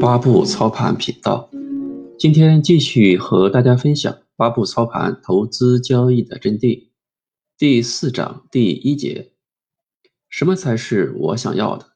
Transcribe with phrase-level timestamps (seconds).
[0.00, 1.50] 八步操盘频道，
[2.18, 6.88] 今天继续和大家分享八步操盘投资交易的真谛。
[7.56, 9.32] 第四章第一节，
[10.28, 11.92] 什么才是我想要的？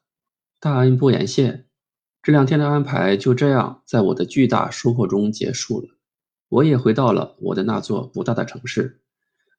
[0.59, 1.65] 大恩不言谢。
[2.21, 5.89] 这两天的安排就这样在我的巨大收获中结束了。
[6.49, 9.01] 我也回到了我的那座不大的城市。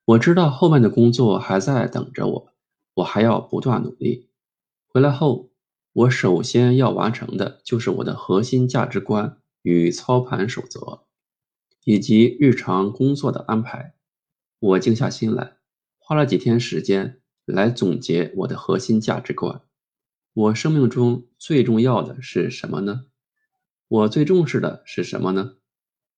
[0.05, 2.53] 我知道后面的工作还在等着我，
[2.95, 4.29] 我还要不断努力。
[4.89, 5.51] 回来后。
[5.97, 11.07] 我首先要完成的就是我的核心价值观与操盘守则，
[11.85, 13.95] 以及日常工作的安排。
[14.59, 15.57] 我静下心来，
[15.97, 19.63] 花了几天时间来总结我的核心价值观。
[20.35, 23.07] 我生命中最重要的是什么呢？
[23.89, 25.57] 我最重视的是什么呢？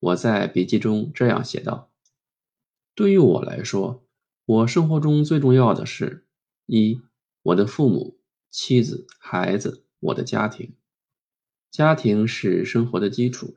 [0.00, 1.92] 我在笔记中这样写道：
[2.96, 4.04] 对于我来说，
[4.44, 6.26] 我生活中最重要的是
[6.66, 7.00] 一
[7.42, 8.17] 我的父母。
[8.50, 10.74] 妻子、孩子，我的家庭，
[11.70, 13.56] 家庭是生活的基础。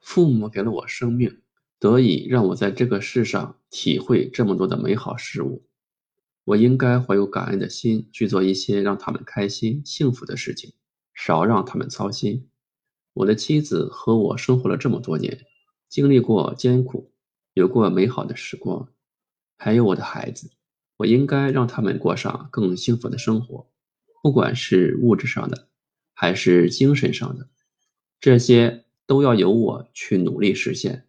[0.00, 1.40] 父母给了我生命，
[1.78, 5.64] 得以让我在这个世上体会这么多的美好事物。
[6.44, 10.74] 我应该怀有感恩的心，去做一些让他们开心、幸福的事情，
[11.14, 12.50] 少让他们操心。
[13.14, 15.46] 我的妻子和我生活了这么多年，
[15.88, 17.12] 经历过艰苦，
[17.54, 18.88] 有过美好的时光。
[19.56, 20.50] 还有我的孩子，
[20.98, 23.70] 我应该让他们过上更幸福的生活。
[24.24, 25.68] 不管是物质上的，
[26.14, 27.50] 还是精神上的，
[28.20, 31.06] 这些都要由我去努力实现。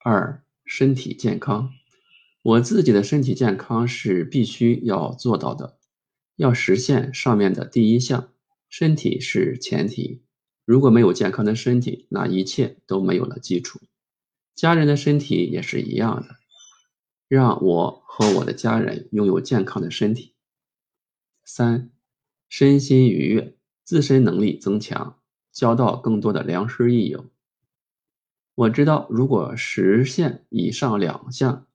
[0.00, 1.70] 二、身体健康，
[2.42, 5.78] 我自己的身体健康是必须要做到的，
[6.34, 8.32] 要实现上面的第一项，
[8.68, 10.24] 身体是前提。
[10.64, 13.78] 如果没有健康的身体，那一切都没有了基础。
[14.56, 16.34] 家人的身体也是一样的，
[17.28, 20.34] 让我和我的家人拥有健康的身体。
[21.50, 21.90] 三，
[22.50, 25.18] 身心愉悦，自身能力增强，
[25.50, 27.24] 交到更多的良师益友。
[28.54, 31.66] 我知道，如果实现以上两项，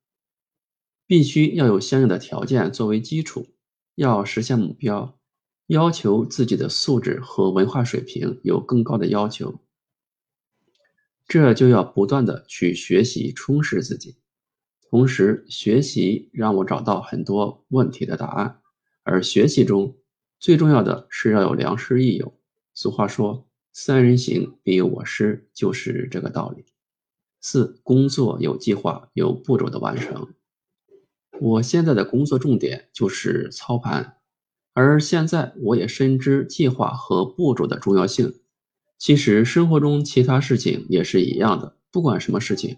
[1.07, 3.47] 必须要有相应的条件作为基础。
[3.95, 5.17] 要实现目标，
[5.65, 9.59] 要求自己的素质和文化水平有更高的要求。
[11.27, 14.17] 这就要不断的去学习，充实自己。
[14.87, 18.59] 同时，学习让我找到很多问题的答案。
[19.03, 19.97] 而学习中
[20.39, 22.33] 最重要的是要有良师益友。
[22.73, 26.65] 俗话说“三人行，必有我师”，就是这个道理。
[27.41, 30.33] 四、工作有计划、有步骤的完成。
[31.39, 34.17] 我现在的工作重点就是操盘，
[34.73, 38.39] 而现在我也深知计划和步骤的重要性。
[38.97, 42.77] 其实生活中其他事情也是一样的，不管什么事情，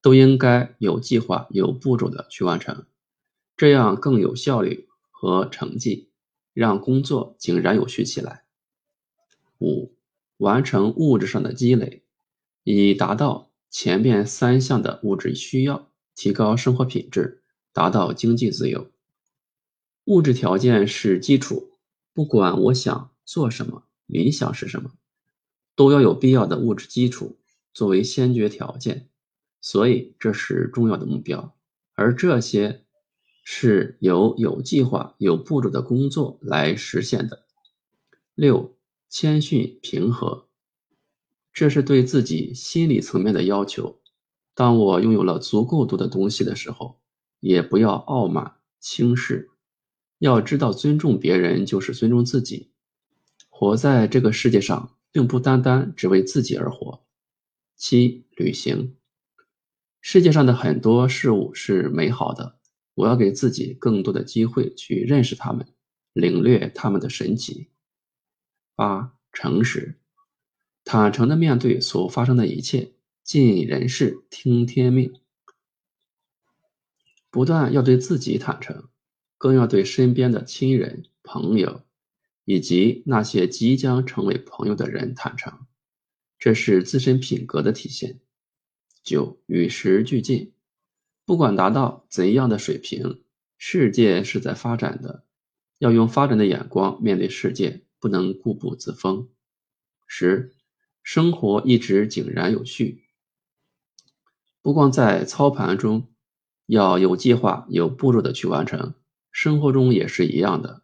[0.00, 2.86] 都应该有计划、有步骤的去完成，
[3.56, 4.86] 这样更有效率。
[5.18, 6.10] 和成绩，
[6.52, 8.44] 让工作井然有序起来。
[9.58, 9.94] 五、
[10.36, 12.02] 完成物质上的积累，
[12.64, 18.90] 以达到前面三项的物质需要，提高生活品质，达到经济自由。
[20.04, 21.70] 物质条件是基础，
[22.12, 24.92] 不管我想做什么，理想是什么，
[25.74, 27.38] 都要有必要的物质基础
[27.72, 29.08] 作为先决条件，
[29.62, 31.56] 所以这是重要的目标，
[31.94, 32.82] 而这些。
[33.48, 37.46] 是由有计划、有步骤的工作来实现的。
[38.34, 38.76] 六、
[39.08, 40.48] 谦逊平和，
[41.52, 44.00] 这是对自己心理层面的要求。
[44.52, 46.98] 当我拥有了足够多的东西的时候，
[47.38, 49.48] 也不要傲慢轻视，
[50.18, 52.72] 要知道尊重别人就是尊重自己。
[53.48, 57.04] 活在这个世界上，并不单单只为自己而活。
[57.76, 58.96] 七、旅行，
[60.00, 62.56] 世界上的很多事物是美好的。
[62.96, 65.68] 我要给自己更多的机会去认识他们，
[66.14, 67.68] 领略他们的神奇。
[68.74, 70.00] 八、诚实，
[70.82, 75.12] 坦诚的面对所发生的一切，尽人事，听天命。
[77.30, 78.88] 不但要对自己坦诚，
[79.36, 81.82] 更要对身边的亲人、朋友，
[82.46, 85.66] 以及那些即将成为朋友的人坦诚，
[86.38, 88.20] 这是自身品格的体现。
[89.02, 90.54] 九、与时俱进。
[91.26, 93.20] 不管达到怎样的水平，
[93.58, 95.24] 世界是在发展的，
[95.78, 99.28] 要用发展的眼光面对世界，不能固步自封。
[100.06, 100.54] 十，
[101.02, 103.02] 生活一直井然有序。
[104.62, 106.06] 不光在操盘中
[106.66, 108.94] 要有计划、有步骤的去完成，
[109.32, 110.82] 生活中也是一样的，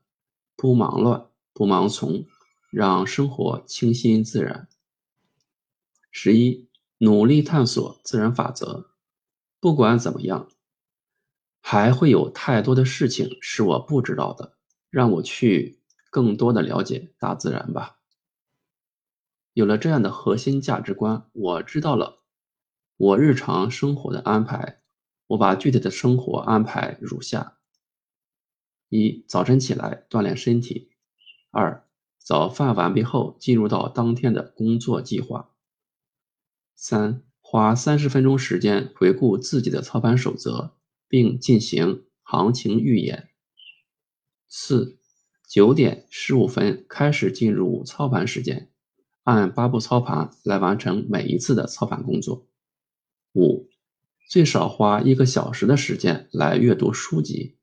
[0.56, 2.26] 不忙乱，不盲从，
[2.70, 4.66] 让生活清新自然。
[6.10, 6.68] 十一，
[6.98, 8.91] 努力探索自然法则。
[9.62, 10.48] 不管怎么样，
[11.60, 14.56] 还会有太多的事情是我不知道的，
[14.90, 15.78] 让我去
[16.10, 18.00] 更多的了解大自然吧。
[19.52, 22.24] 有了这样的核心价值观，我知道了
[22.96, 24.82] 我日常生活的安排。
[25.28, 27.58] 我把具体的生活安排如下：
[28.88, 30.90] 一、早晨起来锻炼身体；
[31.52, 31.86] 二、
[32.18, 35.54] 早饭完毕后进入到当天的工作计划；
[36.74, 37.22] 三、
[37.52, 40.72] 花三十分钟时间回顾自己的操盘守则，
[41.06, 43.28] 并进行行情预演；
[44.48, 44.98] 四、
[45.46, 48.70] 九点十五分开始进入操盘时间，
[49.24, 52.46] 按八步操盘来完成每一次的操盘工作；
[53.34, 53.68] 五。
[54.30, 57.58] 最少花一个小时的时间来阅读书籍。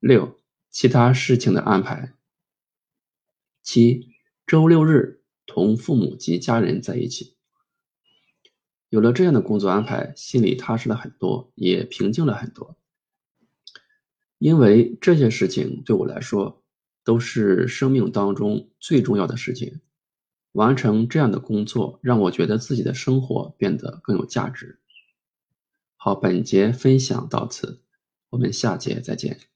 [0.00, 0.38] 六、
[0.70, 2.12] 其他事情的安排。
[3.62, 4.10] 七、
[4.46, 7.38] 周六日同父母及家人在一起。
[8.92, 12.76] 有了这样的工作安排，心里踏实了很多，也平静了很多。
[14.36, 16.62] 因为这些事情对我来说
[17.02, 19.80] 都是生命当中最重要的事情。
[20.52, 24.78] 完成这样的工作，让我觉得自己的生活变得更有价值。
[25.96, 27.80] 好，本节分享到此，
[28.28, 29.51] 我们下节再见。